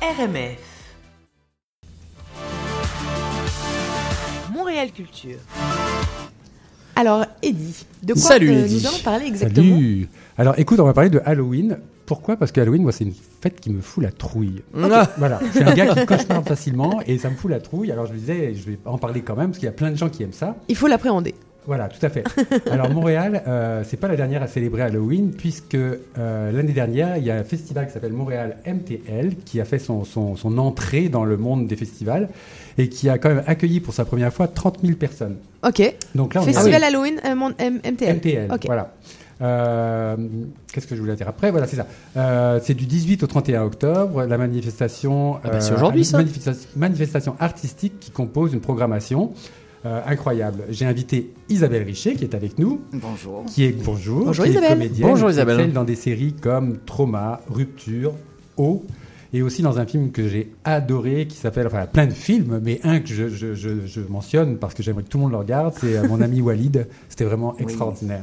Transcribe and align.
RMF. 0.00 0.58
Montréal 4.52 4.92
Culture. 4.92 5.38
Alors, 6.94 7.24
Eddie, 7.42 7.84
de 8.04 8.12
quoi 8.12 8.22
Salut, 8.22 8.50
euh, 8.50 8.64
Eddie. 8.64 8.74
nous 8.76 8.86
allons 8.86 8.98
parler 9.04 9.26
exactement 9.26 9.74
Salut 9.74 10.08
Alors 10.36 10.54
écoute, 10.58 10.78
on 10.78 10.84
va 10.84 10.92
parler 10.92 11.10
de 11.10 11.20
Halloween. 11.24 11.78
Pourquoi? 12.06 12.36
Parce 12.36 12.52
que 12.52 12.60
Halloween, 12.60 12.82
moi, 12.82 12.92
c'est 12.92 13.04
une 13.04 13.14
fête 13.40 13.60
qui 13.60 13.70
me 13.70 13.80
fout 13.80 14.02
la 14.04 14.12
trouille. 14.12 14.62
Ah. 14.76 15.08
Voilà, 15.18 15.40
je 15.44 15.50
suis 15.50 15.64
un 15.64 15.74
gars 15.74 15.94
qui 15.94 16.06
cauchemarde 16.06 16.46
facilement 16.46 17.00
et 17.06 17.18
ça 17.18 17.28
me 17.28 17.34
fout 17.34 17.50
la 17.50 17.60
trouille. 17.60 17.90
Alors 17.90 18.06
je 18.06 18.12
me 18.12 18.18
disais, 18.18 18.54
je 18.54 18.70
vais 18.70 18.78
en 18.84 18.98
parler 18.98 19.22
quand 19.22 19.34
même 19.36 19.48
parce 19.48 19.58
qu'il 19.58 19.66
y 19.66 19.70
a 19.70 19.72
plein 19.72 19.90
de 19.90 19.96
gens 19.96 20.08
qui 20.08 20.22
aiment 20.22 20.32
ça. 20.32 20.56
Il 20.68 20.76
faut 20.76 20.86
l'appréhender. 20.86 21.34
Voilà, 21.68 21.88
tout 21.88 22.04
à 22.04 22.08
fait. 22.08 22.24
Alors 22.70 22.90
Montréal, 22.90 23.42
euh, 23.46 23.82
c'est 23.86 23.98
pas 23.98 24.08
la 24.08 24.16
dernière 24.16 24.42
à 24.42 24.46
célébrer 24.48 24.82
Halloween 24.82 25.30
puisque 25.32 25.74
euh, 25.76 26.50
l'année 26.50 26.72
dernière, 26.72 27.18
il 27.18 27.24
y 27.24 27.30
a 27.30 27.36
un 27.36 27.44
festival 27.44 27.86
qui 27.86 27.92
s'appelle 27.92 28.14
Montréal 28.14 28.56
MTL 28.66 29.36
qui 29.44 29.60
a 29.60 29.64
fait 29.66 29.78
son, 29.78 30.04
son, 30.04 30.34
son 30.34 30.56
entrée 30.58 31.08
dans 31.10 31.24
le 31.26 31.36
monde 31.36 31.66
des 31.66 31.76
festivals 31.76 32.30
et 32.78 32.88
qui 32.88 33.08
a 33.10 33.18
quand 33.18 33.28
même 33.28 33.44
accueilli 33.46 33.80
pour 33.80 33.92
sa 33.94 34.04
première 34.06 34.32
fois 34.32 34.48
30 34.48 34.78
000 34.82 34.96
personnes. 34.96 35.36
Ok. 35.62 35.94
Donc 36.14 36.34
là, 36.34 36.40
on 36.42 36.44
est- 36.48 36.52
Festival 36.54 36.82
Halloween 36.84 37.20
euh, 37.26 37.34
mon- 37.34 37.52
M- 37.58 37.80
MTL. 37.84 38.16
MTL. 38.16 38.50
Ok. 38.52 38.62
Voilà. 38.66 38.94
Euh, 39.40 40.16
Qu'est-ce 40.72 40.86
que 40.86 40.96
je 40.96 41.00
voulais 41.00 41.14
dire 41.16 41.28
après? 41.28 41.50
Voilà, 41.50 41.66
c'est 41.66 41.76
ça. 41.76 41.86
Euh, 42.16 42.60
c'est 42.62 42.74
du 42.74 42.86
18 42.86 43.22
au 43.22 43.26
31 43.26 43.62
octobre. 43.64 44.24
La 44.24 44.38
manifestation. 44.38 45.36
Ah 45.44 45.50
bah, 45.50 45.60
c'est 45.60 45.74
aujourd'hui, 45.74 46.04
ça. 46.04 46.16
manifestation, 46.18 46.68
manifestation 46.76 47.36
artistique 47.38 48.00
qui 48.00 48.10
compose 48.10 48.52
une 48.52 48.60
programmation 48.60 49.32
euh, 49.86 50.00
incroyable. 50.06 50.64
J'ai 50.70 50.84
invité 50.86 51.32
Isabelle 51.48 51.82
Richer 51.84 52.14
qui 52.14 52.24
est 52.24 52.34
avec 52.34 52.58
nous, 52.58 52.80
Bonjour. 52.92 53.44
qui 53.46 53.64
est 53.64 53.72
bonjour, 53.84 54.24
Bonjour, 54.26 54.44
qui 54.44 54.50
est 54.50 54.54
Isabelle. 54.54 54.70
comédienne, 54.72 55.08
Bonjour, 55.08 55.28
qui 55.28 55.34
Isabelle. 55.34 55.56
excelle 55.60 55.72
dans 55.72 55.84
des 55.84 55.94
séries 55.94 56.32
comme 56.34 56.78
Trauma, 56.86 57.40
Rupture, 57.48 58.14
Eau. 58.56 58.84
Et 59.34 59.42
aussi 59.42 59.60
dans 59.60 59.78
un 59.78 59.84
film 59.84 60.10
que 60.10 60.26
j'ai 60.26 60.52
adoré, 60.64 61.26
qui 61.26 61.36
s'appelle, 61.36 61.66
enfin 61.66 61.84
plein 61.84 62.06
de 62.06 62.14
films, 62.14 62.60
mais 62.64 62.80
un 62.82 62.98
que 63.00 63.08
je, 63.08 63.28
je, 63.28 63.54
je, 63.54 63.84
je 63.84 64.00
mentionne 64.08 64.56
parce 64.56 64.72
que 64.72 64.82
j'aimerais 64.82 65.02
que 65.02 65.08
tout 65.10 65.18
le 65.18 65.24
monde 65.24 65.32
le 65.32 65.36
regarde, 65.38 65.74
c'est 65.78 65.98
euh, 65.98 66.08
Mon 66.08 66.22
ami 66.22 66.40
Walid. 66.40 66.86
C'était 67.10 67.24
vraiment 67.26 67.54
extraordinaire, 67.58 68.22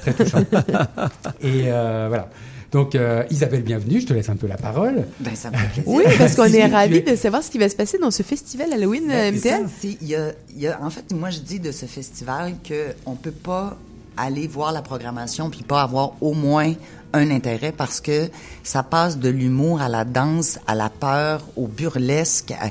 très 0.00 0.14
touchant. 0.14 0.38
Et 1.42 1.64
euh, 1.66 2.06
voilà. 2.08 2.30
Donc 2.72 2.94
euh, 2.94 3.22
Isabelle, 3.30 3.62
bienvenue. 3.62 4.00
Je 4.00 4.06
te 4.06 4.12
laisse 4.12 4.28
un 4.28 4.36
peu 4.36 4.46
la 4.46 4.56
parole. 4.56 5.04
Ben, 5.20 5.34
ça 5.36 5.50
me 5.50 5.56
fait 5.56 5.82
plaisir. 5.82 5.84
Oui, 5.86 6.04
parce 6.18 6.34
qu'on 6.34 6.48
Si 6.48 6.56
est 6.56 6.66
ravis 6.66 6.96
es- 6.98 7.10
de 7.12 7.16
savoir 7.16 7.42
ce 7.42 7.50
qui 7.50 7.58
va 7.58 7.68
se 7.68 7.76
passer 7.76 7.98
dans 7.98 8.10
ce 8.10 8.22
festival 8.22 8.72
Halloween 8.72 9.06
Ben, 9.08 9.34
MTL. 9.34 9.62
ça, 9.62 9.70
c'est- 9.80 9.96
il 10.00 10.08
y 10.08 10.14
a- 10.16 10.32
il 10.54 10.60
y 10.60 10.66
a- 10.66 10.78
en 10.82 10.90
fait, 10.90 11.12
moi, 11.12 11.30
je 11.30 11.38
dis 11.38 11.60
de 11.60 11.70
ce 11.72 11.86
festival 11.86 12.54
que 12.68 12.94
on 13.06 13.14
peut 13.14 13.30
pas 13.30 13.76
aller 14.16 14.46
voir 14.48 14.72
la 14.72 14.82
programmation 14.82 15.50
puis 15.50 15.62
pas 15.62 15.82
avoir 15.82 16.14
au 16.20 16.32
moins 16.34 16.72
un 17.12 17.30
intérêt 17.30 17.72
parce 17.72 18.00
que 18.00 18.28
ça 18.64 18.82
passe 18.82 19.18
de 19.18 19.28
l'humour 19.28 19.80
à 19.80 19.88
la 19.88 20.04
danse, 20.04 20.58
à 20.66 20.74
la 20.74 20.88
peur, 20.90 21.42
au 21.56 21.66
burlesque, 21.66 22.50
à- 22.52 22.70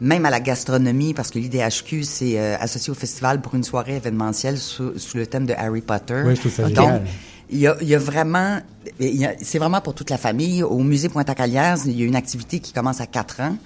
même 0.00 0.24
à 0.26 0.30
la 0.30 0.40
gastronomie 0.40 1.12
parce 1.14 1.30
que 1.30 1.38
l'IDHQ 1.38 2.04
c'est 2.04 2.38
euh, 2.38 2.56
associé 2.58 2.90
au 2.90 2.94
festival 2.94 3.40
pour 3.40 3.54
une 3.54 3.64
soirée 3.64 3.96
événementielle 3.96 4.56
sous, 4.58 4.98
sous 4.98 5.16
le 5.16 5.26
thème 5.26 5.44
de 5.46 5.54
Harry 5.54 5.80
Potter. 5.80 6.22
Ouais, 6.24 6.34
je 6.36 6.40
trouve 6.40 6.52
ça 6.52 6.68
Donc. 6.68 7.02
Il 7.50 7.58
y 7.58 7.66
a, 7.66 7.76
il 7.80 7.88
y 7.88 7.94
a 7.94 7.98
vraiment, 7.98 8.58
il 9.00 9.16
y 9.16 9.24
a- 9.24 9.34
c'est 9.42 9.58
vraiment 9.58 9.80
pour 9.80 9.94
toute 9.94 10.10
la 10.10 10.18
famille. 10.18 10.62
Au 10.62 10.78
musée 10.80 11.08
Pointe-à-Calière, 11.08 11.76
il 11.86 11.98
y 11.98 12.02
a 12.02 12.06
une 12.06 12.16
activité 12.16 12.60
qui 12.60 12.72
commence 12.72 13.00
à 13.00 13.06
4 13.06 13.40
ans. 13.40 13.56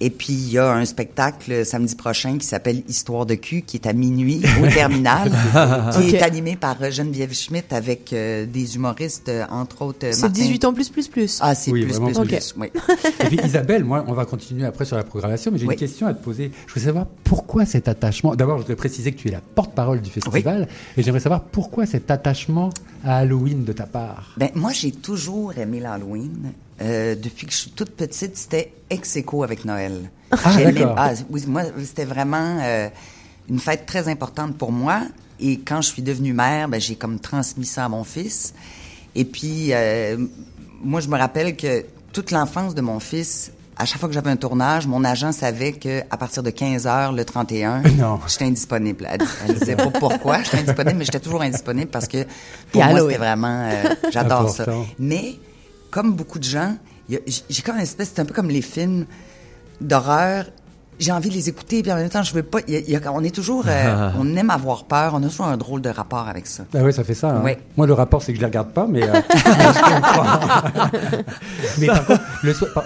Et 0.00 0.10
puis, 0.10 0.32
il 0.32 0.52
y 0.52 0.58
a 0.58 0.72
un 0.72 0.84
spectacle 0.84 1.66
samedi 1.66 1.96
prochain 1.96 2.38
qui 2.38 2.46
s'appelle 2.46 2.84
Histoire 2.88 3.26
de 3.26 3.34
cul, 3.34 3.62
qui 3.62 3.78
est 3.78 3.86
à 3.88 3.92
minuit 3.92 4.40
au 4.62 4.66
terminal, 4.72 5.28
qui 5.92 6.14
est 6.14 6.22
animé 6.22 6.54
par 6.54 6.76
euh, 6.80 6.92
Geneviève 6.92 7.32
Schmidt 7.34 7.74
avec 7.74 8.12
euh, 8.12 8.46
des 8.46 8.76
humoristes, 8.76 9.28
euh, 9.28 9.44
entre 9.50 9.82
autres. 9.82 9.98
C'est 10.12 10.20
Martin- 10.22 10.28
18 10.40 10.64
ans 10.66 10.72
plus, 10.72 10.88
plus, 10.88 11.08
plus. 11.08 11.38
Ah, 11.42 11.56
c'est 11.56 11.72
Oui, 11.72 11.82
plus, 11.84 11.98
plus, 11.98 12.12
plus. 12.12 12.26
plus. 12.28 12.54
Oui. 12.58 12.68
Et 13.20 13.24
puis 13.26 13.40
Isabelle, 13.44 13.82
moi, 13.82 14.04
on 14.06 14.12
va 14.12 14.24
continuer 14.24 14.64
après 14.66 14.84
sur 14.84 14.94
la 14.96 15.02
programmation, 15.02 15.50
mais 15.50 15.58
j'ai 15.58 15.66
Oui. 15.66 15.74
une 15.74 15.80
question 15.80 16.06
à 16.06 16.14
te 16.14 16.22
poser. 16.22 16.52
Je 16.68 16.74
veux 16.74 16.86
savoir 16.86 17.06
pourquoi 17.28 17.66
cet 17.66 17.88
attachement. 17.88 18.34
D'abord, 18.34 18.56
je 18.56 18.62
voudrais 18.62 18.76
préciser 18.76 19.12
que 19.12 19.18
tu 19.18 19.28
es 19.28 19.30
la 19.30 19.42
porte-parole 19.42 20.00
du 20.00 20.08
festival, 20.08 20.66
et 20.96 21.02
j'aimerais 21.02 21.20
savoir 21.20 21.42
pourquoi 21.42 21.84
cet 21.84 22.10
attachement 22.10 22.70
à 23.04 23.18
Halloween 23.18 23.64
de 23.64 23.72
ta 23.74 23.84
part. 23.84 24.32
Ben, 24.38 24.48
moi, 24.54 24.72
j'ai 24.72 24.92
toujours 24.92 25.56
aimé 25.58 25.78
l'Halloween. 25.78 26.52
Euh, 26.80 27.14
depuis 27.14 27.46
que 27.46 27.52
je 27.52 27.58
suis 27.58 27.70
toute 27.70 27.90
petite, 27.90 28.36
c'était 28.36 28.72
ex 28.88 29.16
aequo 29.16 29.42
avec 29.42 29.66
Noël. 29.66 30.10
Ah, 30.30 30.38
ah, 30.96 31.12
oui, 31.28 31.44
moi, 31.46 31.64
c'était 31.84 32.06
vraiment 32.06 32.60
euh, 32.62 32.88
une 33.50 33.58
fête 33.58 33.84
très 33.84 34.08
importante 34.08 34.56
pour 34.56 34.72
moi. 34.72 35.02
Et 35.38 35.58
quand 35.58 35.82
je 35.82 35.88
suis 35.88 36.02
devenue 36.02 36.32
mère, 36.32 36.68
ben, 36.68 36.80
j'ai 36.80 36.96
comme 36.96 37.20
transmis 37.20 37.66
ça 37.66 37.84
à 37.84 37.88
mon 37.90 38.04
fils. 38.04 38.54
Et 39.14 39.26
puis, 39.26 39.72
euh, 39.72 40.16
moi, 40.82 41.00
je 41.00 41.08
me 41.08 41.18
rappelle 41.18 41.56
que 41.56 41.84
toute 42.12 42.30
l'enfance 42.30 42.74
de 42.74 42.80
mon 42.80 43.00
fils, 43.00 43.52
à 43.78 43.84
chaque 43.84 44.00
fois 44.00 44.08
que 44.08 44.14
j'avais 44.14 44.30
un 44.30 44.36
tournage, 44.36 44.86
mon 44.86 45.04
agent 45.04 45.30
savait 45.32 45.72
que 45.72 46.02
à 46.10 46.16
partir 46.16 46.42
de 46.42 46.50
15 46.50 46.86
heures, 46.86 47.12
le 47.12 47.24
31, 47.24 47.82
Non. 47.98 48.18
j'étais 48.26 48.46
indisponible. 48.46 49.06
Elle, 49.10 49.20
elle 49.46 49.58
disait 49.58 49.76
pas 49.76 49.86
pourquoi 49.90 50.42
j'étais 50.42 50.58
indisponible, 50.58 50.98
mais 50.98 51.04
j'étais 51.04 51.20
toujours 51.20 51.42
indisponible 51.42 51.88
parce 51.90 52.08
que 52.08 52.24
pour 52.72 52.82
Et 52.82 52.88
moi, 52.88 53.00
c'était 53.00 53.18
vraiment, 53.18 53.68
euh, 53.70 53.94
j'adore 54.10 54.50
ça. 54.50 54.64
Mais 54.98 55.36
comme 55.90 56.12
beaucoup 56.14 56.38
de 56.38 56.44
gens, 56.44 56.76
y 57.08 57.16
a- 57.16 57.20
j'ai 57.48 57.62
comme 57.62 57.76
une 57.76 57.82
espèce, 57.82 58.12
c'est 58.14 58.20
un 58.20 58.24
peu 58.24 58.34
comme 58.34 58.48
les 58.48 58.62
films 58.62 59.06
d'horreur. 59.80 60.46
J'ai 60.98 61.12
envie 61.12 61.28
de 61.28 61.34
les 61.34 61.48
écouter, 61.48 61.82
puis 61.82 61.92
en 61.92 61.96
même 61.96 62.08
temps, 62.08 62.22
je 62.22 62.34
veux 62.34 62.42
pas. 62.42 62.58
il 62.66 62.74
y 62.74 62.76
a- 62.76 62.80
il 62.80 62.90
y 62.90 62.96
a- 62.96 63.12
on 63.12 63.22
est 63.22 63.34
toujours, 63.34 63.64
euh, 63.68 64.10
on 64.18 64.36
aime 64.36 64.50
avoir 64.50 64.84
peur. 64.84 65.12
On 65.14 65.22
a 65.22 65.28
toujours 65.28 65.46
un 65.46 65.56
drôle 65.56 65.80
de 65.80 65.88
rapport 65.90 66.26
avec 66.28 66.46
ça. 66.46 66.64
Ah 66.74 66.82
ouais, 66.82 66.92
ça 66.92 67.04
fait 67.04 67.14
ça. 67.14 67.30
hein. 67.30 67.42
Ouais. 67.42 67.58
Moi, 67.76 67.86
le 67.86 67.92
rapport, 67.92 68.22
c'est 68.22 68.32
que 68.32 68.36
je 68.36 68.40
les 68.40 68.46
regarde 68.46 68.72
pas, 68.72 68.86
mais. 68.88 69.02
euh, 69.04 69.12
mais 71.78 71.86
par 71.86 72.06
contre, 72.06 72.20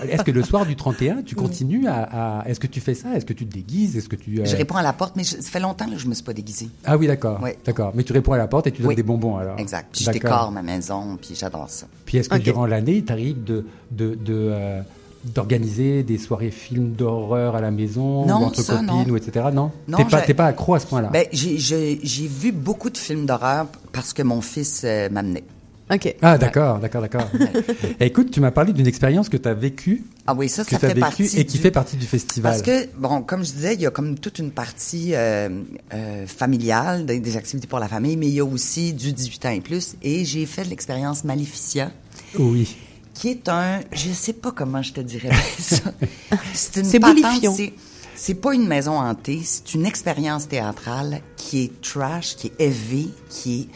est-ce 0.08 0.22
que 0.22 0.30
le 0.30 0.42
soir 0.42 0.66
du 0.66 0.76
31, 0.76 1.22
tu 1.22 1.34
continues 1.34 1.86
à, 1.88 2.40
à- 2.40 2.48
est-ce 2.48 2.60
que 2.60 2.66
tu 2.66 2.80
fais 2.80 2.94
ça? 2.94 3.14
Est-ce 3.14 3.24
que 3.26 3.32
tu 3.32 3.46
te 3.46 3.52
déguises? 3.54 3.96
Est-ce 3.96 4.08
que 4.08 4.16
tu 4.16 4.40
euh, 4.40 4.44
Je 4.44 4.56
réponds 4.56 4.76
à 4.76 4.82
la 4.82 4.92
porte, 4.92 5.14
mais 5.16 5.24
je- 5.24 5.36
ça 5.36 5.50
fait 5.50 5.60
longtemps 5.60 5.88
que 5.88 5.98
je 5.98 6.06
me 6.06 6.14
suis 6.14 6.24
pas 6.24 6.32
déguisée. 6.32 6.68
Ah 6.84 6.96
oui, 6.96 7.06
d'accord. 7.06 7.40
Ouais. 7.42 7.58
D'accord. 7.64 7.92
Mais 7.94 8.02
tu 8.02 8.12
réponds 8.12 8.32
à 8.32 8.38
la 8.38 8.48
porte 8.48 8.66
et 8.66 8.72
tu 8.72 8.82
donnes 8.82 8.88
Oui. 8.90 8.96
des 8.96 9.02
bonbons 9.02 9.36
alors. 9.36 9.58
Exact. 9.58 9.88
Puis 9.92 10.04
je 10.04 10.10
décore 10.10 10.50
ma 10.52 10.62
maison, 10.62 11.16
puis 11.20 11.34
j'adore 11.34 11.68
ça. 11.70 11.86
Puis 12.04 12.18
est-ce 12.18 12.28
que 12.28 12.36
durant 12.38 12.66
l'année, 12.66 12.96
il 12.96 13.04
t'arrive 13.04 13.42
de, 13.44 13.64
de, 13.90 14.14
de, 14.14 14.50
euh, 14.52 14.80
d'organiser 15.24 16.02
des 16.02 16.18
soirées 16.18 16.50
films 16.50 16.92
d'horreur 16.92 17.54
à 17.56 17.60
la 17.60 17.70
maison 17.70 18.26
Non, 18.26 18.40
ou 18.40 18.44
entre 18.44 18.62
ça, 18.62 18.74
copines 18.74 18.86
non. 19.06 19.12
ou 19.12 19.16
etc. 19.16 19.46
Non, 19.52 19.70
Non, 19.88 19.98
T'es 19.98 20.04
pas, 20.04 20.22
pas 20.34 20.46
accro 20.46 20.74
à 20.74 20.80
ce 20.80 20.86
point-là. 20.86 21.10
Ben, 21.12 21.26
j'ai- 21.32 21.58
j'ai 21.58 22.00
j'ai 22.02 22.26
vu 22.26 22.52
beaucoup 22.52 22.90
de 22.90 22.98
films 22.98 23.26
d'horreur 23.26 23.66
parce 23.92 24.12
que 24.12 24.22
mon 24.22 24.40
fils 24.40 24.82
euh, 24.84 25.08
m'amenait. 25.10 25.44
Ok. 25.92 26.14
Ah 26.22 26.38
d'accord, 26.38 26.78
d'accord, 26.78 27.02
d'accord. 27.02 27.28
Écoute, 28.00 28.30
tu 28.30 28.40
m'as 28.40 28.50
parlé 28.50 28.72
d'une 28.72 28.86
expérience 28.86 29.28
que 29.28 29.36
tu 29.36 29.46
as 29.48 29.52
vécue, 29.52 30.04
Ah 30.26 30.32
oui, 30.34 30.48
ça, 30.48 30.64
que 30.64 30.70
ça 30.70 30.78
tu 30.78 30.86
as 30.86 30.88
fait 30.90 31.00
partie 31.00 31.24
et 31.36 31.44
qui 31.44 31.56
du- 31.58 31.62
fait 31.62 31.70
partie 31.70 31.96
du 31.96 32.06
festival. 32.06 32.50
Parce 32.52 32.62
que, 32.62 32.88
bon, 32.96 33.20
comme 33.22 33.44
je 33.44 33.52
disais, 33.52 33.74
il 33.74 33.80
y 33.82 33.86
a 33.86 33.90
comme 33.90 34.18
toute 34.18 34.38
une 34.38 34.52
partie 34.52 35.10
euh, 35.14 35.50
euh, 35.92 36.26
familiale, 36.26 37.04
des, 37.04 37.20
des 37.20 37.36
activités 37.36 37.66
pour 37.66 37.78
la 37.78 37.88
famille, 37.88 38.16
mais 38.16 38.28
il 38.28 38.34
y 38.34 38.40
a 38.40 38.44
aussi 38.44 38.94
du 38.94 39.12
18 39.12 39.46
ans 39.46 39.50
et 39.50 39.60
plus. 39.60 39.96
Et 40.02 40.24
j'ai 40.24 40.46
fait 40.46 40.64
l'expérience 40.64 41.24
Maleficia, 41.24 41.90
Oui. 42.38 42.74
Qui 43.14 43.28
est 43.28 43.48
un, 43.48 43.80
je 43.92 44.10
sais 44.10 44.32
pas 44.32 44.52
comment 44.52 44.82
je 44.82 44.92
te 44.92 45.00
dirais 45.00 45.30
ça. 45.58 45.92
C'est 46.54 46.80
une 46.80 46.84
C'est 46.84 47.00
patente, 47.00 48.40
pas 48.40 48.54
une 48.54 48.66
maison 48.66 48.98
hantée, 48.98 49.40
c'est 49.44 49.74
une 49.74 49.84
expérience 49.84 50.46
théâtrale 50.48 51.22
qui 51.36 51.64
est 51.64 51.80
trash, 51.80 52.36
qui 52.36 52.48
est 52.48 52.60
heavy, 52.60 53.10
qui 53.28 53.62
est 53.62 53.68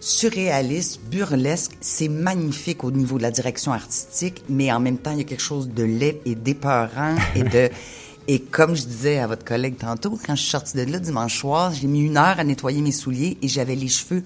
surréaliste, 0.00 1.00
burlesque. 1.10 1.72
C'est 1.80 2.08
magnifique 2.08 2.84
au 2.84 2.90
niveau 2.90 3.18
de 3.18 3.22
la 3.22 3.30
direction 3.30 3.72
artistique, 3.72 4.42
mais 4.48 4.72
en 4.72 4.80
même 4.80 4.98
temps, 4.98 5.12
il 5.12 5.18
y 5.18 5.20
a 5.20 5.24
quelque 5.24 5.42
chose 5.42 5.68
de 5.68 5.84
laid 5.84 6.20
et 6.24 6.34
d'épeurant 6.34 7.16
et 7.34 7.42
de... 7.42 7.70
Et 8.26 8.40
comme 8.40 8.74
je 8.74 8.84
disais 8.84 9.18
à 9.18 9.26
votre 9.26 9.44
collègue 9.44 9.76
tantôt, 9.76 10.18
quand 10.24 10.34
je 10.34 10.40
suis 10.40 10.50
sortie 10.50 10.78
de 10.78 10.90
là 10.90 10.98
dimanche 10.98 11.38
soir, 11.38 11.74
j'ai 11.74 11.86
mis 11.86 12.00
une 12.00 12.16
heure 12.16 12.38
à 12.38 12.44
nettoyer 12.44 12.80
mes 12.80 12.90
souliers 12.90 13.36
et 13.42 13.48
j'avais 13.48 13.74
les 13.74 13.88
cheveux 13.88 14.22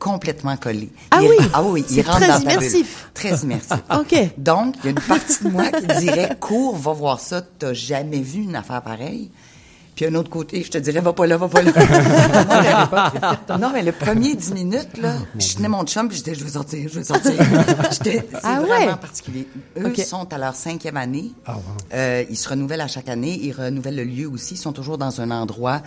complètement 0.00 0.56
collés. 0.56 0.90
Ah 1.12 1.20
Il- 1.22 1.28
oui! 1.28 1.36
Ah 1.52 1.62
oui, 1.62 1.84
il 1.88 1.94
C'est 1.94 2.02
rentre 2.02 2.18
très 2.18 2.26
dans 2.28 2.40
ta 2.40 2.40
bulle. 2.40 2.52
immersif. 2.54 3.08
Très 3.14 3.36
immersif. 3.36 3.76
Ok. 3.94 4.14
Donc, 4.38 4.74
il 4.82 4.84
y 4.86 4.88
a 4.88 4.90
une 4.90 5.00
partie 5.00 5.44
de 5.44 5.48
moi 5.50 5.66
qui 5.70 5.86
dirait, 6.00 6.36
cours, 6.40 6.76
va 6.76 6.92
voir 6.92 7.20
ça, 7.20 7.42
t'as 7.42 7.72
jamais 7.74 8.20
vu 8.20 8.42
une 8.42 8.56
affaire 8.56 8.82
pareille. 8.82 9.30
Puis 9.94 10.06
un 10.06 10.14
autre 10.14 10.30
côté, 10.30 10.62
je 10.62 10.70
te 10.70 10.78
dirais, 10.78 11.00
va 11.00 11.12
pas 11.12 11.26
là, 11.26 11.36
va 11.36 11.46
pas 11.48 11.60
là. 11.60 11.72
non, 13.58 13.70
mais 13.72 13.82
le 13.82 13.92
premier 13.92 14.34
dix 14.34 14.52
minutes, 14.52 14.96
là, 14.98 15.14
je 15.38 15.54
tenais 15.56 15.68
mon 15.68 15.84
chum, 15.84 16.08
puis 16.08 16.16
j'étais, 16.16 16.34
je 16.34 16.42
veux 16.44 16.50
sortir, 16.50 16.88
je 16.90 16.98
veux 17.00 17.04
sortir. 17.04 17.32
C'est 18.02 18.26
Ah 18.42 18.60
ouais? 18.62 18.66
vraiment 18.66 18.96
particulier. 18.96 19.46
Eux 19.78 19.88
Ok. 19.88 19.98
sont 19.98 20.32
à 20.32 20.38
leur 20.38 20.54
cinquième 20.54 20.96
année. 20.96 21.32
Ah, 21.44 21.56
wow. 21.56 21.62
Euh, 21.92 22.24
ils 22.30 22.36
se 22.36 22.48
renouvellent 22.48 22.80
à 22.80 22.88
chaque 22.88 23.08
année. 23.10 23.38
Ils 23.42 23.52
renouvellent 23.52 23.96
le 23.96 24.04
lieu 24.04 24.26
aussi. 24.28 24.54
Ils 24.54 24.58
sont 24.58 24.72
toujours 24.72 24.96
dans 24.96 25.20
un 25.20 25.30
endroit 25.30 25.82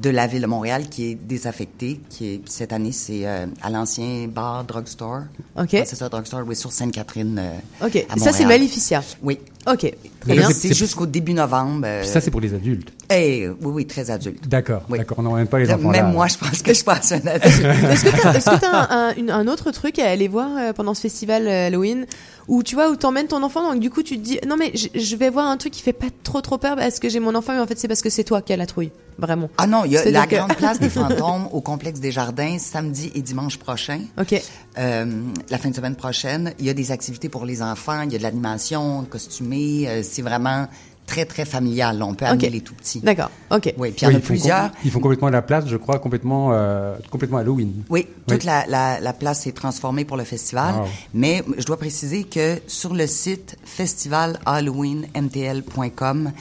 de 0.00 0.10
la 0.10 0.26
ville 0.26 0.42
de 0.42 0.46
Montréal 0.46 0.88
qui 0.88 1.10
est 1.10 1.14
désaffecté. 1.14 2.00
Qui 2.10 2.26
est, 2.26 2.40
cette 2.48 2.72
année, 2.72 2.92
c'est 2.92 3.26
euh, 3.26 3.46
à 3.62 3.70
l'ancien 3.70 4.26
bar 4.28 4.64
Drugstore. 4.64 5.22
OK. 5.58 5.74
Ah, 5.74 5.84
c'est 5.84 5.96
ça, 5.96 6.08
Drugstore, 6.08 6.42
oui, 6.46 6.56
sur 6.56 6.72
Sainte-Catherine. 6.72 7.38
euh, 7.38 7.86
Ok. 7.86 8.04
à 8.08 8.18
Ça, 8.18 8.32
c'est. 8.32 8.44
Maleficia? 8.44 9.02
Oui. 9.22 9.38
Ok. 9.66 9.80
Très 10.20 10.32
Et 10.34 10.38
bien. 10.38 10.50
c'est 10.50 10.72
jusqu'au 10.74 11.06
début 11.06 11.34
novembre. 11.34 11.82
euh, 11.86 12.00
Puis 12.02 12.08
ça, 12.10 12.20
c'est 12.20 12.30
pour 12.30 12.40
les 12.40 12.54
adultes. 12.54 12.92
eh, 13.10 13.48
oui, 13.48 13.56
oui, 13.62 13.86
très 13.86 14.10
adulte. 14.10 14.46
D'accord, 14.48 14.82
Oui. 14.88 14.98
d'accord. 14.98 15.18
On 15.18 15.22
n'emmène 15.22 15.48
pas 15.48 15.58
les 15.58 15.72
enfants 15.72 15.90
là. 15.90 16.02
Même 16.04 16.12
moi, 16.12 16.28
je 16.28 16.36
pense 16.38 16.62
que 16.62 16.72
je 16.72 16.84
passe 16.84 17.10
un 17.12 17.26
adulte. 17.26 17.64
Est-ce 17.64 18.04
que 18.04 18.10
que 18.10 18.60
t'as 18.60 18.70
un, 18.94 19.08
un, 19.10 19.14
une- 19.16 19.30
un 19.30 19.48
autre 19.48 19.72
truc 19.72 19.98
à 19.98 20.08
aller 20.08 20.28
voir 20.28 20.72
pendant 20.74 20.94
ce 20.94 21.00
festival 21.00 21.48
Halloween? 21.48 22.06
Où 22.48 22.62
tu 22.62 22.76
vois 22.76 22.90
où 22.90 22.94
t'emmènes 22.96 23.26
ton 23.26 23.42
enfant 23.42 23.72
donc 23.72 23.80
du 23.80 23.90
coup 23.90 24.04
tu 24.04 24.16
te 24.16 24.22
dis 24.22 24.38
non 24.46 24.56
mais 24.56 24.70
je, 24.72 24.86
je 24.96 25.16
vais 25.16 25.30
voir 25.30 25.48
un 25.48 25.56
truc 25.56 25.72
qui 25.72 25.82
fait 25.82 25.92
pas 25.92 26.06
trop 26.22 26.40
trop 26.40 26.58
peur 26.58 26.76
parce 26.76 27.00
que 27.00 27.08
j'ai 27.08 27.18
mon 27.18 27.34
enfant 27.34 27.52
mais 27.54 27.58
en 27.58 27.66
fait 27.66 27.76
c'est 27.76 27.88
parce 27.88 28.02
que 28.02 28.08
c'est 28.08 28.22
toi 28.22 28.40
qui 28.40 28.52
as 28.52 28.56
la 28.56 28.66
trouille 28.66 28.92
vraiment. 29.18 29.48
Ah 29.58 29.66
non, 29.66 29.84
il 29.84 29.92
y 29.92 29.98
a 29.98 30.10
la 30.10 30.26
que- 30.26 30.36
grande 30.36 30.54
place 30.56 30.78
des 30.78 30.90
fantômes 31.00 31.48
au 31.52 31.60
complexe 31.60 32.00
des 32.00 32.12
jardins 32.12 32.58
samedi 32.58 33.10
et 33.14 33.22
dimanche 33.22 33.58
prochain. 33.58 34.00
Ok. 34.20 34.40
Euh, 34.78 35.06
la 35.50 35.58
fin 35.58 35.70
de 35.70 35.74
semaine 35.74 35.96
prochaine, 35.96 36.52
il 36.58 36.66
y 36.66 36.70
a 36.70 36.74
des 36.74 36.90
activités 36.92 37.28
pour 37.28 37.44
les 37.46 37.62
enfants, 37.62 38.02
il 38.02 38.12
y 38.12 38.14
a 38.14 38.18
de 38.18 38.22
l'animation, 38.22 39.04
costumé, 39.08 39.88
euh, 39.88 40.02
c'est 40.02 40.22
vraiment 40.22 40.66
très 41.06 41.24
très 41.24 41.44
familial. 41.44 42.02
On 42.02 42.14
peut 42.14 42.24
amener 42.24 42.50
les 42.50 42.60
tout 42.62 42.74
petits. 42.74 42.98
D'accord. 43.00 43.30
Ok. 43.52 43.72
Oui, 43.78 43.92
puis 43.92 44.06
il 44.06 44.10
y 44.10 44.12
en 44.12 44.16
a 44.16 44.20
plusieurs. 44.20 44.70
Ils 44.84 44.90
font 44.90 44.98
complètement 44.98 45.28
la 45.30 45.40
place, 45.40 45.64
je 45.68 45.76
crois, 45.76 46.00
complètement, 46.00 46.50
euh, 46.52 46.96
complètement 47.10 47.38
Halloween. 47.38 47.84
Oui, 47.88 48.08
toute 48.26 48.40
Oui. 48.40 48.46
La, 48.46 48.66
la, 48.66 48.98
la 48.98 49.12
place 49.12 49.42
s'est 49.42 49.52
transformée 49.52 50.04
pour 50.04 50.16
le 50.16 50.24
festival. 50.24 50.74
Wow. 50.74 50.84
Mais 51.14 51.44
je 51.58 51.64
dois 51.64 51.76
préciser 51.76 52.24
que 52.24 52.58
sur 52.66 52.92
le 52.92 53.06
site 53.06 53.56
festivalhalloweenmtl.com, 53.64 56.32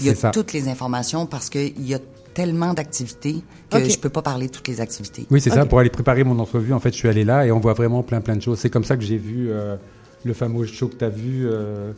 il 0.00 0.06
y 0.06 0.10
a 0.10 0.14
ça. 0.14 0.30
toutes 0.30 0.52
les 0.52 0.68
informations 0.68 1.26
parce 1.26 1.50
qu'il 1.50 1.86
y 1.86 1.94
a 1.94 1.98
tellement 2.34 2.74
d'activités 2.74 3.42
que 3.70 3.78
Ok. 3.78 3.84
je 3.90 3.98
peux 3.98 4.08
pas 4.08 4.22
parler 4.22 4.46
de 4.46 4.52
toutes 4.52 4.68
les 4.68 4.80
activités. 4.80 5.26
Oui, 5.30 5.40
c'est 5.40 5.50
ça. 5.50 5.66
Pour 5.66 5.78
aller 5.78 5.90
préparer 5.90 6.24
mon 6.24 6.38
entrevue, 6.38 6.72
en 6.72 6.80
fait, 6.80 6.92
je 6.92 6.96
suis 6.98 7.08
allé 7.08 7.24
là 7.24 7.46
et 7.46 7.52
on 7.52 7.60
voit 7.60 7.74
vraiment 7.74 8.02
plein, 8.02 8.20
plein 8.20 8.36
de 8.36 8.42
choses. 8.42 8.58
C'est 8.58 8.70
comme 8.70 8.84
ça 8.84 8.96
que 8.96 9.02
j'ai 9.02 9.16
vu 9.18 9.48
euh, 9.50 9.76
le 10.24 10.32
fameux 10.34 10.66
show 10.66 10.88
que 10.88 10.96
tu 10.96 11.04
as 11.04 11.08
vu, 11.08 11.46
euh, 11.46 11.92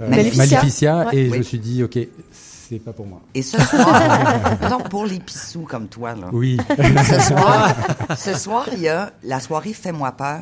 euh, 0.00 0.08
Maléficia. 0.08 1.06
Ouais. 1.08 1.16
et 1.16 1.30
je 1.30 1.36
me 1.36 1.42
suis 1.42 1.58
dit, 1.58 1.82
OK, 1.82 1.98
c'est 2.32 2.78
pas 2.78 2.92
pour 2.92 3.06
moi. 3.06 3.20
Et 3.34 3.42
ce 3.42 3.58
soir, 3.60 4.58
non, 4.70 4.78
pour 4.80 5.06
les 5.06 5.18
pissous 5.20 5.66
comme 5.68 5.88
toi, 5.88 6.14
là. 6.14 6.28
Oui. 6.32 6.58
Ce 7.04 7.20
soir, 7.20 7.74
ce 8.16 8.34
soir, 8.34 8.66
il 8.72 8.80
y 8.80 8.88
a 8.88 9.12
la 9.24 9.40
soirée 9.40 9.72
Fais-moi 9.72 10.12
peur. 10.12 10.40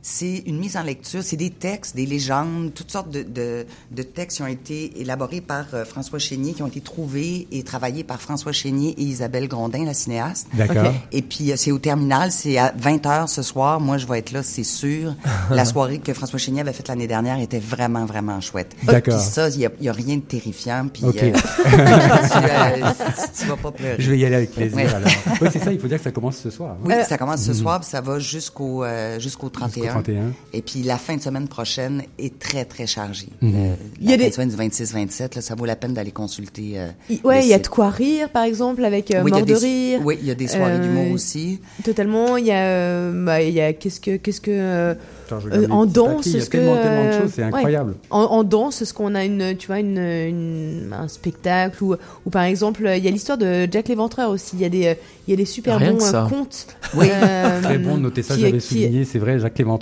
C'est 0.00 0.44
une 0.46 0.58
mise 0.58 0.76
en 0.76 0.82
lecture, 0.82 1.22
c'est 1.22 1.36
des 1.36 1.50
textes, 1.50 1.96
des 1.96 2.06
légendes, 2.06 2.72
toutes 2.72 2.90
sortes 2.90 3.10
de, 3.10 3.22
de, 3.22 3.66
de 3.90 4.02
textes 4.02 4.36
qui 4.36 4.42
ont 4.42 4.46
été 4.46 5.00
élaborés 5.00 5.40
par 5.40 5.66
euh, 5.74 5.84
François 5.84 6.20
Chénier, 6.20 6.52
qui 6.52 6.62
ont 6.62 6.68
été 6.68 6.80
trouvés 6.80 7.48
et 7.50 7.62
travaillés 7.64 8.04
par 8.04 8.20
François 8.20 8.52
Chénier 8.52 8.94
et 8.96 9.02
Isabelle 9.02 9.48
Grondin, 9.48 9.84
la 9.84 9.94
cinéaste. 9.94 10.46
D'accord. 10.54 10.92
Et 11.10 11.22
puis, 11.22 11.50
euh, 11.50 11.56
c'est 11.56 11.72
au 11.72 11.78
terminal, 11.78 12.30
c'est 12.30 12.58
à 12.58 12.72
20h 12.78 13.26
ce 13.26 13.42
soir. 13.42 13.80
Moi, 13.80 13.98
je 13.98 14.06
vais 14.06 14.20
être 14.20 14.30
là, 14.30 14.42
c'est 14.42 14.64
sûr. 14.64 15.14
La 15.50 15.64
soirée 15.64 15.98
que 15.98 16.12
François 16.12 16.38
Chénier 16.38 16.60
avait 16.60 16.72
faite 16.72 16.88
l'année 16.88 17.06
dernière 17.06 17.40
était 17.40 17.58
vraiment, 17.58 18.04
vraiment 18.04 18.40
chouette. 18.40 18.76
D'accord. 18.84 19.16
Puis 19.16 19.24
ça, 19.24 19.48
il 19.48 19.68
n'y 19.80 19.88
a, 19.88 19.92
rien 19.92 20.16
de 20.16 20.22
terrifiant. 20.22 20.86
Puis, 20.92 21.04
euh, 21.04 21.10
tu, 21.12 21.20
euh, 21.22 22.92
tu 23.38 23.46
vas 23.46 23.56
pas 23.56 23.72
pleurer. 23.72 23.96
Je 23.98 24.10
vais 24.10 24.18
y 24.18 24.24
aller 24.24 24.36
avec 24.36 24.52
plaisir. 24.52 24.76
Ouais. 24.76 24.86
alors. 24.86 25.10
Oui, 25.40 25.48
c'est 25.52 25.58
ça. 25.58 25.72
Il 25.72 25.80
faut 25.80 25.88
dire 25.88 25.98
que 25.98 26.04
ça 26.04 26.12
commence 26.12 26.36
ce 26.36 26.50
soir. 26.50 26.72
hein. 26.72 26.84
Oui, 26.84 26.94
ça 27.08 27.18
commence 27.18 27.42
ce 27.42 27.54
soir, 27.54 27.80
puis 27.80 27.88
ça 27.88 28.00
va 28.00 28.18
jusqu'au 28.18 28.84
jusqu'au 29.18 29.48
31. 29.48 29.87
31. 29.92 30.32
Et 30.52 30.62
puis 30.62 30.82
la 30.82 30.96
fin 30.98 31.16
de 31.16 31.20
semaine 31.22 31.48
prochaine 31.48 32.02
est 32.18 32.38
très 32.38 32.64
très 32.64 32.86
chargée. 32.86 33.28
Mhm. 33.40 33.52
Euh, 33.54 33.74
Il 34.00 34.10
y 34.10 34.12
a 34.12 34.16
la 34.16 34.18
fin 34.18 34.24
des- 34.24 34.28
de 34.30 34.34
semaine 34.34 34.48
du 34.48 34.56
26-27, 34.56 35.34
là, 35.36 35.40
ça 35.42 35.54
vaut 35.54 35.64
la 35.64 35.76
peine 35.76 35.94
d'aller 35.94 36.10
consulter. 36.12 36.72
euh, 36.78 36.88
Il- 37.10 37.20
Ouais, 37.24 37.38
le 37.38 37.44
il 37.44 37.48
y 37.48 37.54
a 37.54 37.58
de 37.58 37.66
quoi 37.66 37.90
rire 37.90 38.28
par 38.30 38.44
exemple 38.44 38.84
avec 38.84 39.14
euh, 39.14 39.22
Oui, 39.22 39.30
il 39.30 39.34
y 39.34 39.36
a 39.36 39.38
mort 39.40 39.46
de 39.46 39.54
des- 39.54 39.66
rire. 39.66 40.00
Oui, 40.04 40.18
il 40.20 40.26
y 40.26 40.30
a 40.30 40.34
des 40.34 40.48
soirées 40.48 40.72
Euh, 40.74 40.78
d'humour 40.78 41.10
aussi. 41.12 41.60
Totalement. 41.84 42.36
Il 42.36 42.46
y 42.46 42.50
a 42.52 42.62
euh, 42.62 43.24
bah, 43.24 43.42
il 43.42 43.52
y 43.54 43.60
a 43.60 43.72
qu'est-ce 43.72 44.00
que 44.00 44.16
qu'est-ce 44.16 44.40
que 44.40 44.50
euh, 44.50 44.94
Attends, 45.26 45.40
Euh, 45.52 45.66
en 45.68 45.84
danse, 45.84 46.16
papiers. 46.24 46.32
Il 46.32 46.34
y 46.36 46.40
a 46.40 46.44
ce 46.44 46.50
que, 46.50 46.56
tellement, 46.56 46.76
tellement 46.82 47.06
de 47.06 47.12
choses. 47.22 47.32
C'est 47.34 47.42
ouais. 47.42 47.48
incroyable. 47.48 47.94
En, 48.10 48.20
en 48.22 48.44
danse, 48.44 48.80
est-ce 48.80 48.94
qu'on 48.94 49.14
a 49.14 49.24
une, 49.26 49.54
tu 49.58 49.66
vois, 49.66 49.78
une, 49.78 49.98
une- 49.98 50.94
un 50.98 51.06
spectacle 51.06 51.84
ou, 51.84 51.94
ou 52.24 52.30
par 52.30 52.44
exemple, 52.44 52.90
il 52.96 53.04
y 53.04 53.08
a 53.08 53.10
l'histoire 53.10 53.36
de 53.36 53.68
Jack 53.70 53.88
l'Éventreur 53.88 54.30
aussi. 54.30 54.52
Il 54.54 54.60
y 54.62 54.64
a 54.64 54.68
des, 54.70 54.96
il 55.26 55.30
y 55.30 55.34
a 55.34 55.36
des 55.36 55.44
super 55.44 55.78
Rien 55.78 55.92
bons 55.92 56.28
contes. 56.30 56.66
Oui. 56.96 57.08
euh, 57.12 57.60
Très 57.62 57.76
bon, 57.78 57.98
notez 57.98 58.22
ça, 58.22 58.38
j'avais 58.38 58.52
qui- 58.52 58.60
souligné. 58.60 59.04
C'est 59.04 59.18
vrai, 59.18 59.38
Jacques 59.38 59.58
Léventreur. 59.58 59.77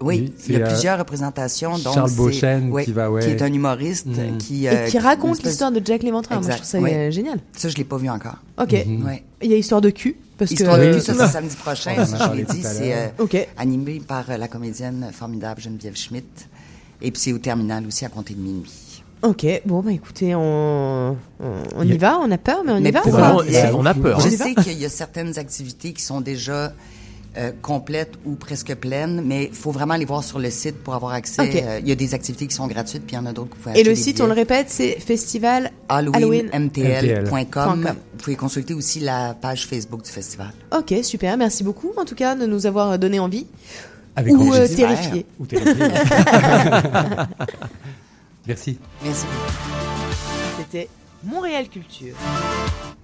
Oui, 0.00 0.32
il 0.48 0.52
y 0.58 0.62
a 0.62 0.66
euh, 0.66 0.68
plusieurs 0.68 0.98
représentations. 0.98 1.78
Donc 1.78 1.94
Charles 1.94 2.12
Beauchesne 2.12 2.72
qui 2.84 2.92
va, 2.92 3.10
ouais. 3.10 3.22
qui 3.22 3.30
est 3.30 3.42
un 3.42 3.52
humoriste 3.52 4.06
Mm. 4.06 4.36
qui, 4.38 4.66
Et 4.66 4.70
euh, 4.70 4.86
qui 4.88 4.98
raconte 4.98 5.32
espèce- 5.36 5.46
l'histoire 5.52 5.72
de 5.72 5.80
Jack 5.84 6.02
l'Éventreur. 6.02 6.40
Moi, 6.40 6.50
je 6.50 6.56
trouve 6.56 6.66
ça 6.68 6.78
oui. 6.78 6.90
euh, 6.92 7.10
génial. 7.10 7.38
Ça, 7.56 7.68
je 7.68 7.76
l'ai 7.76 7.84
pas 7.84 7.96
vu 7.96 8.08
encore. 8.10 8.36
Ok. 8.60 8.72
Mhm. 8.86 9.04
Ouais. 9.06 9.22
Il 9.42 9.50
y 9.50 9.54
a 9.54 9.56
histoire 9.56 9.80
de 9.80 9.90
cul. 9.90 10.16
Parce 10.36 10.52
Histoire 10.52 10.76
que, 10.76 10.84
de 10.86 10.92
cul, 10.94 11.00
ça, 11.00 11.14
c'est 11.14 11.32
samedi 11.32 11.56
prochain. 11.56 11.94
On 11.98 12.06
ça, 12.06 12.30
je 12.32 12.36
l'ai 12.36 12.44
dit, 12.44 12.62
c'est 12.62 12.94
euh, 12.94 13.08
animé 13.56 14.00
par 14.06 14.24
la 14.38 14.46
comédienne 14.46 15.08
formidable 15.12 15.60
Geneviève 15.60 15.96
Schmidt. 15.96 16.26
Et 17.02 17.10
puis 17.10 17.20
c'est 17.20 17.32
au 17.32 17.38
terminal 17.38 17.84
aussi 17.86 18.04
à 18.04 18.08
compter 18.08 18.34
de 18.34 18.40
minuit. 18.40 19.02
Ok, 19.22 19.44
bon, 19.66 19.80
bah 19.80 19.90
écoutez, 19.90 20.36
on, 20.36 21.10
on, 21.10 21.16
on 21.74 21.82
Il 21.82 21.90
y 21.90 21.94
y 21.94 21.98
va, 21.98 22.20
on 22.22 22.30
a 22.30 22.38
peur, 22.38 22.62
mais 22.64 22.70
on 22.70 22.78
y 22.78 22.90
va. 22.92 23.00
ou 23.00 23.10
pas 23.10 23.32
Vraiment, 23.42 23.78
on 23.80 23.84
a 23.86 23.94
peur. 23.94 24.20
Je 24.20 24.28
sais 24.28 24.54
qu'il 24.54 24.78
y 24.78 24.84
a 24.84 24.88
certaines 24.88 25.36
activités 25.40 25.92
qui 25.92 26.02
sont 26.02 26.20
déjà 26.20 26.72
euh, 27.38 27.52
complètes 27.62 28.14
ou 28.24 28.34
presque 28.34 28.74
pleines, 28.74 29.22
mais 29.24 29.44
il 29.44 29.54
faut 29.54 29.70
vraiment 29.70 29.94
aller 29.94 30.04
voir 30.04 30.24
sur 30.24 30.38
le 30.38 30.50
site 30.50 30.76
pour 30.82 30.94
avoir 30.94 31.12
accès. 31.12 31.62
Euh, 31.62 31.78
il 31.80 31.88
y 31.88 31.92
a 31.92 31.94
des 31.94 32.14
activités 32.14 32.46
qui 32.46 32.54
sont 32.54 32.66
gratuites, 32.66 33.04
puis 33.06 33.14
il 33.14 33.18
y 33.18 33.22
en 33.22 33.26
a 33.26 33.32
d'autres 33.32 33.50
que 33.50 33.56
vous 33.56 33.62
pouvez 33.62 33.78
Et 33.78 33.84
le 33.84 33.94
site, 33.94 34.20
on 34.20 34.26
le 34.26 34.32
répète, 34.32 34.70
c'est 34.70 34.98
festival 35.00 35.70
HalloweenMTL.com. 35.88 37.46
.com. 37.50 37.84
Vous 37.84 38.18
pouvez 38.18 38.36
consulter 38.36 38.74
aussi 38.74 39.00
la 39.00 39.34
page 39.34 39.66
Facebook 39.66 40.02
du 40.02 40.10
festival. 40.10 40.52
Ok, 40.76 40.94
super, 41.02 41.36
merci 41.36 41.62
beaucoup 41.62 41.92
en 41.96 42.04
tout 42.04 42.16
cas 42.16 42.34
de 42.34 42.46
nous 42.46 42.66
avoir 42.66 42.98
donné 42.98 43.20
envie. 43.20 43.46
Avec 44.16 44.34
Ou 44.34 44.52
euh, 44.52 44.66
terrifié. 44.66 45.24
Ou 45.38 45.46
terrifié. 45.46 45.74
Merci. 48.48 48.78
Merci. 49.04 49.26
C'était 50.58 50.88
Montréal 51.22 51.68
Culture. 51.68 52.16